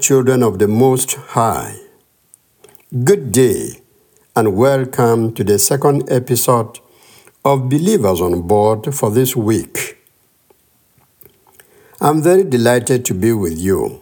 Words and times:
Children 0.00 0.42
of 0.42 0.58
the 0.58 0.66
Most 0.66 1.12
High, 1.12 1.76
good 3.04 3.32
day 3.32 3.82
and 4.34 4.56
welcome 4.56 5.34
to 5.34 5.44
the 5.44 5.58
second 5.58 6.10
episode 6.10 6.80
of 7.44 7.68
Believers 7.68 8.22
on 8.22 8.40
Board 8.46 8.94
for 8.94 9.10
this 9.10 9.36
week. 9.36 9.98
I'm 12.00 12.22
very 12.22 12.44
delighted 12.44 13.04
to 13.06 13.14
be 13.14 13.34
with 13.34 13.58
you. 13.58 14.00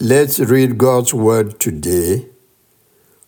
Let's 0.00 0.40
read 0.40 0.76
God's 0.76 1.14
Word 1.14 1.60
today 1.60 2.26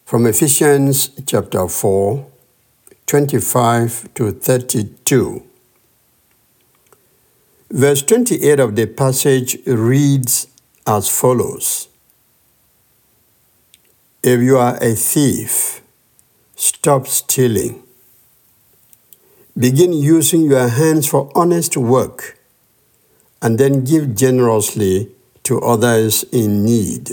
from 0.04 0.26
Ephesians 0.26 1.10
chapter 1.26 1.68
4, 1.68 2.26
25 3.06 4.14
to 4.14 4.32
32. 4.32 5.46
Verse 7.70 8.02
28 8.02 8.58
of 8.58 8.74
the 8.74 8.86
passage 8.86 9.56
reads 9.64 10.48
as 10.86 11.08
follows 11.08 11.88
If 14.22 14.40
you 14.40 14.56
are 14.56 14.76
a 14.80 14.94
thief, 14.94 15.80
stop 16.54 17.08
stealing. 17.08 17.82
Begin 19.58 19.92
using 19.92 20.42
your 20.42 20.68
hands 20.68 21.08
for 21.08 21.30
honest 21.34 21.76
work 21.76 22.38
and 23.42 23.58
then 23.58 23.84
give 23.84 24.14
generously 24.14 25.10
to 25.42 25.60
others 25.60 26.24
in 26.32 26.64
need. 26.64 27.10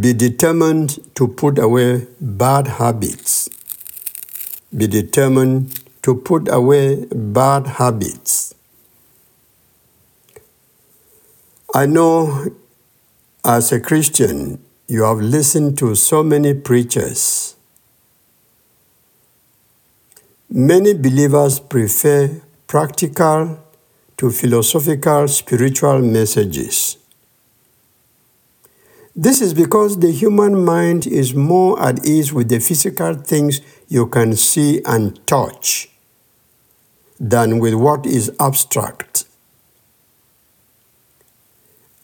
Be 0.00 0.12
determined 0.12 1.00
to 1.16 1.26
put 1.26 1.58
away 1.58 2.06
bad 2.20 2.68
habits. 2.68 3.48
Be 4.74 4.86
determined 4.86 5.80
to 6.04 6.14
put 6.14 6.48
away 6.48 7.06
bad 7.12 7.66
habits. 7.66 8.39
I 11.72 11.86
know 11.86 12.46
as 13.44 13.70
a 13.70 13.78
Christian, 13.78 14.60
you 14.88 15.04
have 15.04 15.18
listened 15.18 15.78
to 15.78 15.94
so 15.94 16.24
many 16.24 16.52
preachers. 16.52 17.54
Many 20.48 20.94
believers 20.94 21.60
prefer 21.60 22.40
practical 22.66 23.60
to 24.16 24.30
philosophical 24.32 25.28
spiritual 25.28 26.00
messages. 26.00 26.98
This 29.14 29.40
is 29.40 29.54
because 29.54 30.00
the 30.00 30.10
human 30.10 30.64
mind 30.64 31.06
is 31.06 31.34
more 31.34 31.80
at 31.80 32.04
ease 32.04 32.32
with 32.32 32.48
the 32.48 32.58
physical 32.58 33.14
things 33.14 33.60
you 33.88 34.08
can 34.08 34.34
see 34.34 34.82
and 34.84 35.24
touch 35.28 35.88
than 37.20 37.60
with 37.60 37.74
what 37.74 38.06
is 38.06 38.32
abstract. 38.40 39.26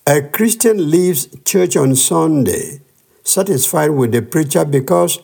A 0.09 0.23
Christian 0.23 0.89
leaves 0.89 1.27
church 1.45 1.77
on 1.77 1.97
Sunday 1.97 2.81
satisfied 3.25 3.91
with 3.91 4.13
the 4.13 4.23
preacher 4.23 4.65
because 4.65 5.19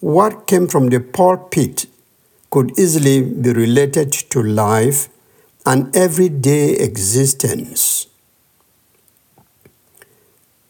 what 0.00 0.46
came 0.46 0.68
from 0.68 0.88
the 0.88 1.00
pulpit 1.00 1.84
could 2.50 2.78
easily 2.78 3.20
be 3.20 3.52
related 3.52 4.10
to 4.30 4.42
life 4.42 5.10
and 5.66 5.94
everyday 5.94 6.76
existence. 6.76 8.06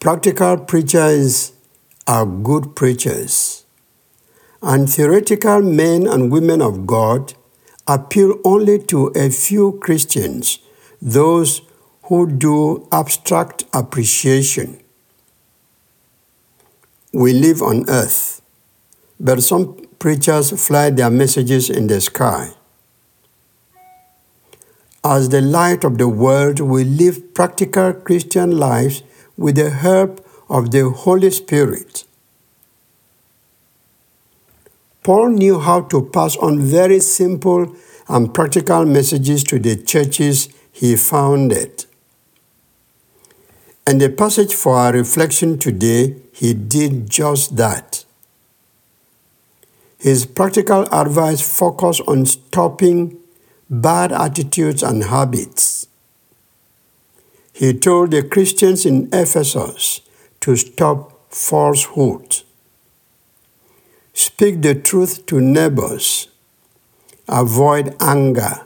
Practical 0.01 0.57
preachers 0.57 1.53
are 2.05 2.25
good 2.25 2.75
preachers, 2.75 3.63
and 4.61 4.89
theoretical 4.89 5.61
men 5.61 6.05
and 6.05 6.33
women 6.33 6.61
of 6.61 6.85
God 6.85 7.33
appeal 7.87 8.41
only 8.43 8.79
to 8.79 9.07
a 9.15 9.29
few 9.29 9.79
Christians, 9.81 10.59
those 11.01 11.61
who 12.03 12.29
do 12.29 12.87
abstract 12.91 13.63
appreciation. 13.73 14.79
We 17.13 17.33
live 17.33 17.61
on 17.61 17.89
earth, 17.89 18.41
but 19.19 19.43
some 19.43 19.75
preachers 19.99 20.51
fly 20.65 20.89
their 20.89 21.09
messages 21.09 21.69
in 21.69 21.87
the 21.87 22.01
sky. 22.01 22.51
As 25.05 25.29
the 25.29 25.41
light 25.41 25.83
of 25.83 25.97
the 25.97 26.07
world, 26.07 26.59
we 26.59 26.83
live 26.83 27.33
practical 27.33 27.93
Christian 27.93 28.57
lives 28.57 29.03
with 29.37 29.55
the 29.55 29.69
help 29.69 30.25
of 30.49 30.71
the 30.71 30.89
Holy 30.89 31.29
Spirit. 31.29 32.05
Paul 35.03 35.29
knew 35.29 35.59
how 35.59 35.81
to 35.81 36.01
pass 36.01 36.37
on 36.37 36.59
very 36.59 36.99
simple 36.99 37.75
and 38.07 38.33
practical 38.33 38.85
messages 38.85 39.43
to 39.45 39.59
the 39.59 39.75
churches 39.75 40.47
he 40.71 40.95
founded. 40.95 41.82
And 43.85 43.99
the 43.99 44.09
passage 44.09 44.53
for 44.53 44.75
our 44.75 44.93
reflection 44.93 45.59
today, 45.59 46.15
he 46.31 46.53
did 46.53 47.09
just 47.09 47.57
that. 47.57 48.05
His 49.97 50.25
practical 50.25 50.83
advice 50.91 51.41
focused 51.41 52.01
on 52.07 52.25
stopping 52.25 53.17
bad 53.69 54.11
attitudes 54.11 54.83
and 54.83 55.03
habits. 55.05 55.87
He 57.53 57.73
told 57.73 58.11
the 58.11 58.23
Christians 58.23 58.85
in 58.85 59.09
Ephesus 59.13 60.01
to 60.41 60.55
stop 60.55 61.33
falsehood 61.33 62.43
Speak 64.13 64.61
the 64.61 64.75
truth 64.75 65.25
to 65.25 65.41
neighbors. 65.41 66.27
Avoid 67.27 67.95
anger. 67.99 68.65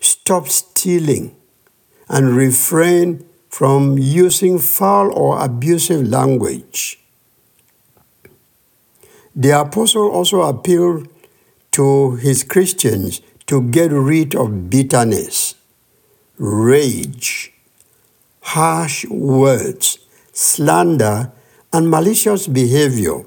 Stop 0.00 0.48
stealing 0.48 1.34
and 2.08 2.36
refrain 2.36 3.24
from 3.54 3.96
using 3.98 4.58
foul 4.58 5.12
or 5.16 5.40
abusive 5.44 6.08
language. 6.08 6.98
The 9.36 9.60
apostle 9.60 10.10
also 10.10 10.42
appealed 10.42 11.06
to 11.70 12.16
his 12.16 12.42
Christians 12.42 13.20
to 13.46 13.62
get 13.62 13.92
rid 13.92 14.34
of 14.34 14.70
bitterness, 14.70 15.54
rage, 16.36 17.52
harsh 18.40 19.04
words, 19.06 19.98
slander, 20.32 21.30
and 21.72 21.88
malicious 21.88 22.48
behavior 22.48 23.24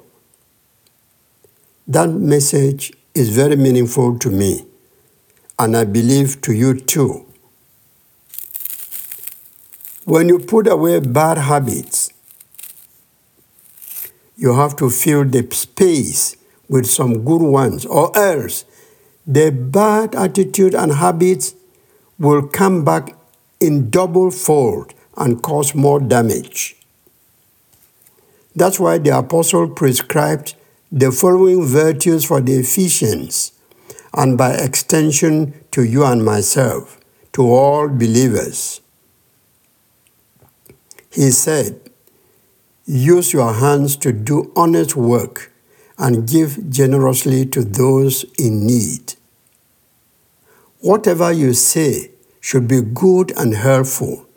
that 1.88 2.10
message 2.10 2.92
is 3.16 3.30
very 3.30 3.56
meaningful 3.56 4.20
to 4.20 4.30
me, 4.30 4.66
and 5.58 5.78
I 5.78 5.86
believe 5.86 6.42
to 6.42 6.52
you 6.52 6.74
too. 6.78 7.27
When 10.08 10.30
you 10.30 10.40
put 10.40 10.70
away 10.70 11.02
bad 11.02 11.38
habits, 11.38 12.14
you 14.38 14.54
have 14.56 14.78
to 14.78 14.90
fill 14.90 15.26
the 15.26 15.46
space 15.52 16.38
with 16.70 16.86
some 16.86 17.26
good 17.26 17.42
ones, 17.42 17.86
or 17.86 18.18
else 18.18 18.64
the 19.26 19.52
bad 19.52 20.16
attitude 20.16 20.74
and 20.74 20.94
habits 20.94 21.56
will 22.18 22.48
come 22.48 22.86
back 22.86 23.18
in 23.60 23.90
double 23.90 24.32
fold 24.32 24.94
and 25.18 25.44
cause 25.44 25.76
more 25.76 26.00
damage. 26.00 26.78
That's 28.56 28.80
why 28.80 29.00
the 29.00 29.18
apostle 29.18 29.68
prescribed 29.68 30.56
the 30.90 31.12
following 31.12 31.66
virtues 31.66 32.24
for 32.24 32.40
the 32.40 32.54
Ephesians, 32.54 33.52
and 34.14 34.38
by 34.38 34.54
extension 34.54 35.54
to 35.72 35.84
you 35.84 36.06
and 36.06 36.24
myself, 36.24 36.98
to 37.34 37.42
all 37.42 37.90
believers. 37.90 38.80
He 41.18 41.32
said, 41.32 41.82
Use 42.86 43.34
your 43.34 43.54
hands 43.54 43.98
to 43.98 44.14
do 44.14 44.52
honest 44.56 44.96
work 44.96 45.52
and 45.98 46.28
give 46.30 46.70
generously 46.70 47.44
to 47.48 47.64
those 47.64 48.24
in 48.38 48.68
need. 48.68 49.16
Whatever 50.80 51.32
you 51.32 51.54
say 51.54 52.12
should 52.40 52.68
be 52.68 52.82
good 52.84 53.36
and 53.36 53.56
helpful. 53.56 54.28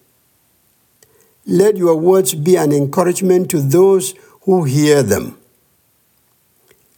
Let 1.45 1.77
your 1.77 1.97
words 1.97 2.35
be 2.35 2.57
an 2.57 2.73
encouragement 2.73 3.51
to 3.51 3.61
those 3.61 4.15
who 4.45 4.65
hear 4.65 5.03
them. 5.03 5.37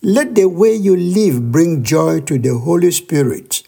Let 0.00 0.36
the 0.36 0.48
way 0.48 0.76
you 0.76 0.96
live 0.96 1.50
bring 1.50 1.82
joy 1.82 2.20
to 2.20 2.38
the 2.38 2.56
Holy 2.56 2.92
Spirit, 2.92 3.64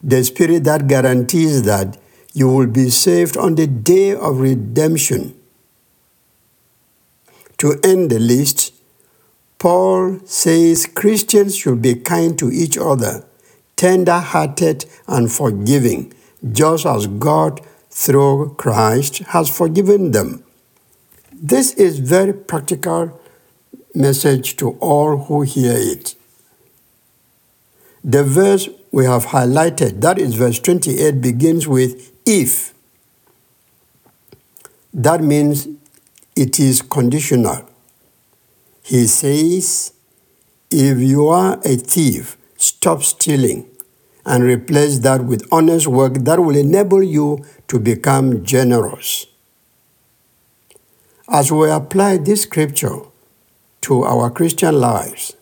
the 0.00 0.22
Spirit 0.22 0.62
that 0.62 0.86
guarantees 0.86 1.64
that 1.64 1.98
you 2.36 2.46
will 2.46 2.66
be 2.66 2.90
saved 2.90 3.34
on 3.38 3.54
the 3.54 3.66
day 3.66 4.14
of 4.14 4.40
redemption. 4.40 5.34
To 7.56 7.80
end 7.82 8.10
the 8.10 8.18
list, 8.18 8.74
Paul 9.58 10.20
says 10.26 10.84
Christians 10.84 11.56
should 11.56 11.80
be 11.80 11.94
kind 11.94 12.38
to 12.38 12.50
each 12.52 12.76
other, 12.76 13.24
tender 13.74 14.18
hearted 14.18 14.84
and 15.08 15.32
forgiving, 15.32 16.12
just 16.52 16.84
as 16.84 17.06
God, 17.06 17.62
through 17.88 18.54
Christ, 18.58 19.20
has 19.28 19.48
forgiven 19.48 20.10
them. 20.10 20.44
This 21.32 21.72
is 21.72 22.00
very 22.00 22.34
practical 22.34 23.18
message 23.94 24.56
to 24.56 24.72
all 24.72 25.16
who 25.16 25.40
hear 25.40 25.74
it. 25.74 26.14
The 28.04 28.24
verse 28.24 28.68
we 28.92 29.06
have 29.06 29.26
highlighted, 29.26 30.02
that 30.02 30.18
is 30.18 30.34
verse 30.34 30.60
28, 30.60 31.22
begins 31.22 31.66
with 31.66 32.12
if. 32.26 32.74
That 34.92 35.22
means 35.22 35.68
it 36.34 36.58
is 36.58 36.82
conditional. 36.82 37.68
He 38.82 39.06
says, 39.06 39.92
if 40.70 40.98
you 40.98 41.28
are 41.28 41.60
a 41.64 41.76
thief, 41.76 42.36
stop 42.56 43.02
stealing 43.02 43.68
and 44.24 44.42
replace 44.42 44.98
that 45.00 45.24
with 45.24 45.46
honest 45.52 45.86
work 45.86 46.14
that 46.14 46.40
will 46.40 46.56
enable 46.56 47.02
you 47.02 47.44
to 47.68 47.78
become 47.78 48.44
generous. 48.44 49.26
As 51.28 51.52
we 51.52 51.70
apply 51.70 52.18
this 52.18 52.42
scripture 52.42 53.00
to 53.82 54.02
our 54.04 54.30
Christian 54.30 54.80
lives, 54.80 55.36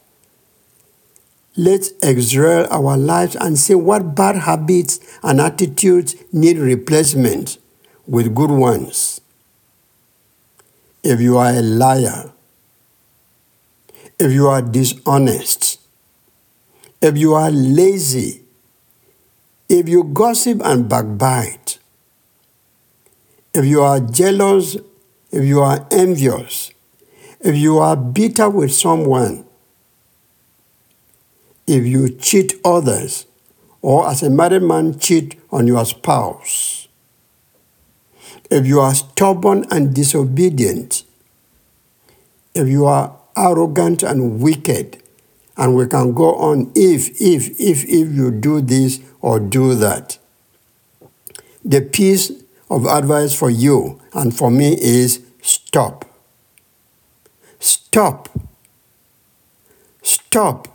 let's 1.57 1.93
exert 2.03 2.67
our 2.71 2.97
lives 2.97 3.37
and 3.37 3.59
see 3.59 3.75
what 3.75 4.15
bad 4.15 4.37
habits 4.37 4.99
and 5.23 5.41
attitudes 5.41 6.17
need 6.33 6.59
replacement 6.59 7.59
with 8.07 8.35
good 8.35 8.51
ones. 8.51 9.21
If 11.03 11.21
you 11.21 11.37
are 11.37 11.51
a 11.51 11.63
liar, 11.63 12.33
if 14.19 14.33
you 14.33 14.49
are 14.49 14.63
dishonest, 14.63 15.81
if 17.01 17.17
you 17.17 17.35
are 17.35 17.51
lazy, 17.51 18.43
if 19.69 19.89
you 19.89 20.05
gossip 20.05 20.61
and 20.65 20.89
backbite, 20.89 21.79
if 23.53 23.65
you 23.65 23.83
are 23.83 24.01
jealous, 24.01 24.77
if 25.31 25.45
you 25.45 25.61
are 25.61 25.87
envious, 25.91 26.73
if 27.41 27.57
you 27.57 27.79
are 27.79 27.97
bitter 27.97 28.49
with 28.49 28.73
someone, 28.73 29.45
if 31.67 31.87
you 31.87 32.09
cheat 32.09 32.55
others, 32.65 33.27
or 33.83 34.09
as 34.09 34.23
a 34.23 34.31
married 34.31 34.63
man 34.63 34.99
cheat 34.99 35.41
on 35.51 35.67
your 35.67 35.85
spouse, 35.85 36.89
if 38.51 38.67
you 38.67 38.81
are 38.81 38.95
stubborn 38.95 39.67
and 39.71 39.95
disobedient, 39.95 41.05
if 42.55 42.69
you 42.69 42.87
are 42.87 43.17
arrogant 43.37 44.03
and 44.03 44.41
wicked, 44.41 45.03
and 45.57 45.77
we 45.77 45.87
can 45.87 46.13
go 46.13 46.35
on 46.35 46.73
if, 46.75 47.11
if, 47.21 47.61
if, 47.61 47.85
if 47.85 48.13
you 48.13 48.31
do 48.31 48.61
this 48.61 49.01
or 49.21 49.39
do 49.39 49.75
that. 49.75 50.19
The 51.65 51.81
piece 51.81 52.33
of 52.69 52.87
advice 52.87 53.35
for 53.35 53.51
you 53.51 54.01
and 54.13 54.37
for 54.37 54.51
me 54.51 54.77
is 54.81 55.25
stop. 55.43 56.05
Stop. 57.61 58.29
Stop. 60.03 60.74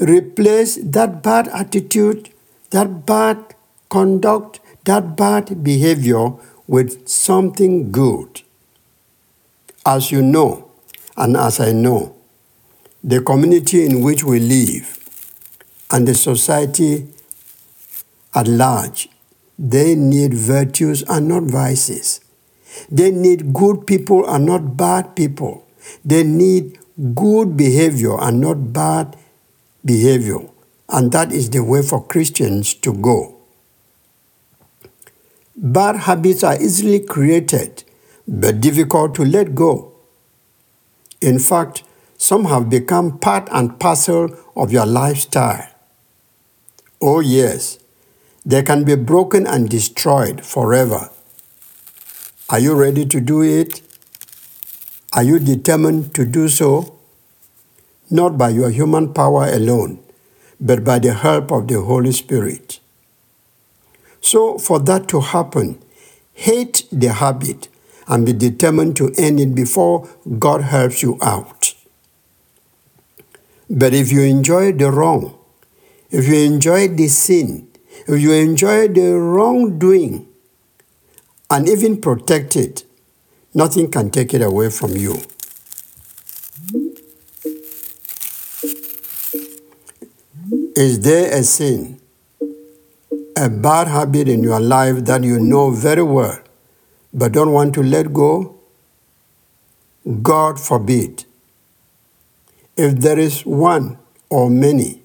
Replace 0.00 0.76
that 0.76 1.22
bad 1.22 1.48
attitude, 1.48 2.30
that 2.70 3.04
bad 3.04 3.54
conduct, 3.90 4.60
that 4.86 5.14
bad 5.14 5.62
behavior 5.62 6.32
with 6.66 7.06
something 7.06 7.92
good. 7.92 8.40
As 9.84 10.10
you 10.10 10.22
know, 10.22 10.70
and 11.18 11.36
as 11.36 11.60
I 11.60 11.72
know, 11.72 12.16
the 13.04 13.20
community 13.20 13.84
in 13.84 14.00
which 14.02 14.24
we 14.24 14.40
live 14.40 14.98
and 15.90 16.08
the 16.08 16.14
society 16.14 17.08
at 18.34 18.48
large, 18.48 19.08
they 19.58 19.94
need 19.94 20.32
virtues 20.32 21.02
and 21.08 21.28
not 21.28 21.42
vices. 21.42 22.20
They 22.90 23.10
need 23.10 23.52
good 23.52 23.86
people 23.86 24.26
and 24.26 24.46
not 24.46 24.78
bad 24.78 25.14
people. 25.14 25.66
They 26.04 26.22
need 26.22 26.78
good 27.14 27.56
behavior 27.56 28.18
and 28.18 28.40
not 28.40 28.72
bad 28.72 29.16
behavior. 29.84 30.38
And 30.88 31.12
that 31.12 31.32
is 31.32 31.50
the 31.50 31.62
way 31.62 31.82
for 31.82 32.04
Christians 32.04 32.74
to 32.74 32.92
go. 32.92 33.36
Bad 35.56 35.96
habits 35.96 36.42
are 36.42 36.60
easily 36.60 37.00
created, 37.00 37.84
but 38.26 38.60
difficult 38.60 39.14
to 39.16 39.24
let 39.24 39.54
go. 39.54 39.92
In 41.20 41.38
fact, 41.38 41.82
some 42.16 42.46
have 42.46 42.70
become 42.70 43.18
part 43.18 43.48
and 43.52 43.78
parcel 43.78 44.36
of 44.56 44.72
your 44.72 44.86
lifestyle. 44.86 45.68
Oh, 47.00 47.20
yes, 47.20 47.78
they 48.44 48.62
can 48.62 48.84
be 48.84 48.94
broken 48.94 49.46
and 49.46 49.68
destroyed 49.68 50.44
forever. 50.44 51.10
Are 52.48 52.58
you 52.58 52.74
ready 52.74 53.06
to 53.06 53.20
do 53.20 53.42
it? 53.42 53.82
Are 55.12 55.22
you 55.22 55.38
determined 55.38 56.14
to 56.14 56.24
do 56.24 56.48
so? 56.48 56.99
Not 58.10 58.36
by 58.36 58.50
your 58.50 58.70
human 58.70 59.14
power 59.14 59.46
alone, 59.46 60.02
but 60.60 60.84
by 60.84 60.98
the 60.98 61.14
help 61.14 61.50
of 61.52 61.68
the 61.68 61.80
Holy 61.80 62.12
Spirit. 62.12 62.80
So, 64.20 64.58
for 64.58 64.78
that 64.80 65.08
to 65.08 65.20
happen, 65.20 65.82
hate 66.32 66.86
the 66.90 67.12
habit 67.12 67.68
and 68.06 68.26
be 68.26 68.32
determined 68.32 68.96
to 68.96 69.12
end 69.16 69.38
it 69.40 69.54
before 69.54 70.08
God 70.38 70.62
helps 70.62 71.02
you 71.02 71.18
out. 71.22 71.74
But 73.70 73.94
if 73.94 74.10
you 74.10 74.22
enjoy 74.22 74.72
the 74.72 74.90
wrong, 74.90 75.38
if 76.10 76.26
you 76.26 76.34
enjoy 76.34 76.88
the 76.88 77.06
sin, 77.06 77.68
if 78.08 78.20
you 78.20 78.32
enjoy 78.32 78.88
the 78.88 79.12
wrongdoing 79.12 80.26
and 81.48 81.68
even 81.68 82.00
protect 82.00 82.56
it, 82.56 82.84
nothing 83.54 83.90
can 83.90 84.10
take 84.10 84.34
it 84.34 84.42
away 84.42 84.70
from 84.70 84.96
you. 84.96 85.22
Is 90.76 91.00
there 91.00 91.36
a 91.36 91.42
sin, 91.42 92.00
a 93.36 93.48
bad 93.48 93.88
habit 93.88 94.28
in 94.28 94.44
your 94.44 94.60
life 94.60 95.04
that 95.06 95.24
you 95.24 95.40
know 95.40 95.70
very 95.70 96.02
well 96.02 96.38
but 97.12 97.32
don't 97.32 97.50
want 97.50 97.74
to 97.74 97.82
let 97.82 98.12
go? 98.12 98.56
God 100.22 100.60
forbid. 100.60 101.24
If 102.76 103.00
there 103.00 103.18
is 103.18 103.44
one 103.44 103.98
or 104.28 104.48
many, 104.48 105.02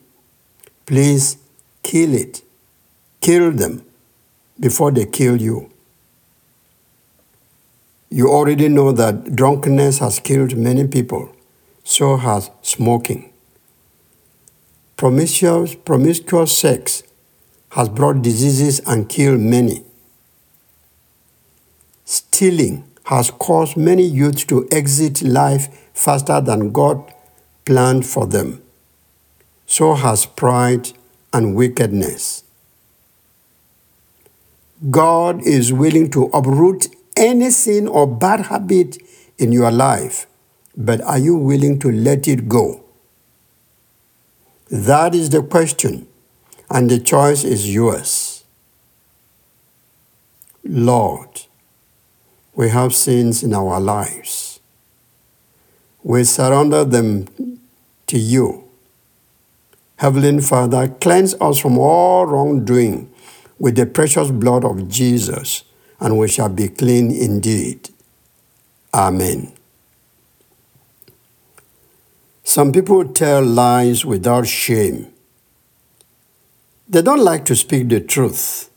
please 0.86 1.38
kill 1.82 2.14
it. 2.14 2.44
Kill 3.20 3.52
them 3.52 3.84
before 4.60 4.92
they 4.92 5.06
kill 5.06 5.42
you. 5.42 5.72
You 8.12 8.30
already 8.30 8.70
know 8.70 8.92
that 8.92 9.36
drunkenness 9.36 9.98
has 9.98 10.20
killed 10.20 10.56
many 10.56 10.88
people, 10.88 11.36
so 11.84 12.18
has 12.18 12.52
smoking. 12.62 13.32
Promiscuous, 14.98 15.76
promiscuous 15.76 16.58
sex 16.58 17.04
has 17.72 17.90
brought 17.90 18.22
diseases 18.22 18.80
and 18.88 19.10
killed 19.10 19.42
many. 19.42 19.84
Stealing 22.06 22.86
has 23.04 23.30
caused 23.30 23.76
many 23.76 24.04
youth 24.04 24.48
to 24.48 24.66
exit 24.72 25.22
life 25.22 25.68
faster 25.94 26.40
than 26.40 26.72
God 26.72 27.14
planned 27.66 28.06
for 28.06 28.26
them. 28.26 28.62
So 29.66 29.96
has 29.96 30.26
pride 30.26 30.92
and 31.34 31.56
wickedness. 31.56 32.46
God 34.90 35.46
is 35.46 35.74
willing 35.74 36.10
to 36.12 36.26
uproot 36.34 36.88
any 37.18 37.50
sin 37.50 37.90
or 37.90 38.08
bad 38.08 38.46
habit 38.46 38.98
in 39.38 39.52
your 39.52 39.72
life, 39.72 40.26
but 40.78 41.02
are 41.02 41.20
you 41.20 41.36
willing 41.36 41.80
to 41.80 41.92
let 41.92 42.30
it 42.30 42.48
go? 42.48 42.85
That 44.70 45.14
is 45.14 45.30
the 45.30 45.44
question, 45.44 46.08
and 46.70 46.90
the 46.90 47.00
choice 47.00 47.44
is 47.44 47.74
yours. 47.74 48.44
Lord, 50.64 51.44
we 52.56 52.70
have 52.70 52.96
sins 52.96 53.44
in 53.44 53.54
our 53.54 53.80
lives. 53.80 54.60
We 56.02 56.24
surrender 56.24 56.84
them 56.84 57.60
to 58.08 58.18
you. 58.18 58.64
Heavenly 59.98 60.42
Father, 60.42 60.88
cleanse 60.88 61.36
us 61.36 61.60
from 61.60 61.78
all 61.78 62.26
wrongdoing 62.26 63.12
with 63.60 63.76
the 63.76 63.86
precious 63.86 64.32
blood 64.32 64.66
of 64.66 64.90
Jesus, 64.90 65.64
and 66.00 66.18
we 66.18 66.28
shall 66.28 66.50
be 66.50 66.68
clean 66.68 67.12
indeed. 67.12 67.90
Amen. 68.94 69.55
Some 72.56 72.72
people 72.72 73.04
tell 73.04 73.44
lies 73.44 74.06
without 74.06 74.48
shame. 74.48 75.12
They 76.88 77.02
don't 77.02 77.20
like 77.20 77.44
to 77.48 77.54
speak 77.54 77.90
the 77.90 78.00
truth. 78.00 78.70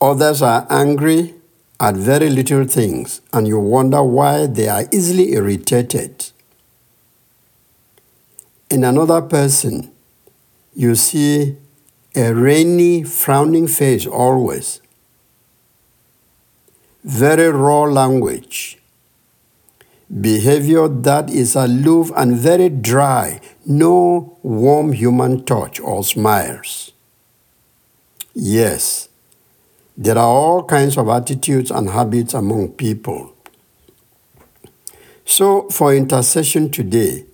Others 0.00 0.40
are 0.40 0.64
angry 0.70 1.34
at 1.80 1.96
very 1.96 2.30
little 2.30 2.66
things, 2.66 3.20
and 3.32 3.48
you 3.48 3.58
wonder 3.58 4.00
why 4.00 4.46
they 4.46 4.68
are 4.68 4.84
easily 4.92 5.32
irritated. 5.32 6.30
In 8.70 8.84
another 8.84 9.20
person, 9.20 9.90
you 10.72 10.94
see 10.94 11.56
a 12.14 12.32
rainy, 12.32 13.02
frowning 13.02 13.66
face 13.66 14.06
always. 14.06 14.80
Very 17.02 17.48
raw 17.48 17.82
language. 17.82 18.78
Behavior 20.20 20.88
that 20.88 21.30
is 21.30 21.56
aloof 21.56 22.10
and 22.16 22.36
very 22.36 22.68
dry, 22.68 23.40
no 23.66 24.38
warm 24.42 24.92
human 24.92 25.44
touch 25.44 25.80
or 25.80 26.04
smiles. 26.04 26.92
Yes, 28.34 29.08
There 29.96 30.18
are 30.18 30.26
all 30.26 30.64
kinds 30.64 30.98
of 30.98 31.08
attitudes 31.08 31.70
and 31.70 31.90
habits 31.90 32.34
among 32.34 32.72
people. 32.72 33.32
So, 35.24 35.68
for 35.70 35.94
intercession 35.94 36.70
today, 36.70 37.26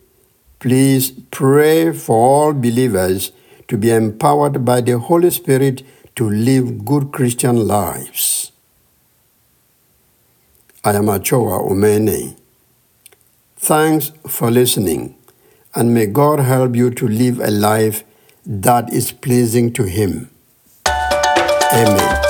please 0.59 1.11
pray 1.31 1.93
for 1.93 2.17
all 2.17 2.53
believers 2.53 3.33
to 3.69 3.79
be 3.79 3.91
empowered 3.91 4.65
by 4.65 4.83
the 4.83 4.99
Holy 4.99 5.31
Spirit 5.31 5.83
to 6.17 6.29
live 6.29 6.85
good 6.85 7.13
Christian 7.13 7.67
lives. 7.67 8.53
I 10.85 10.93
am 10.93 11.09
Achoa. 11.09 11.63
Thanks 13.63 14.11
for 14.27 14.51
listening, 14.51 15.17
and 15.75 15.93
may 15.93 16.07
God 16.07 16.41
help 16.41 16.75
you 16.75 16.89
to 16.93 17.07
live 17.07 17.39
a 17.41 17.51
life 17.51 18.05
that 18.47 18.91
is 18.91 19.13
pleasing 19.13 19.71
to 19.75 19.83
Him. 19.83 20.31
Amen. 20.87 22.30